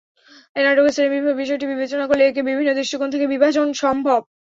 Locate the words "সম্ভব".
3.83-4.19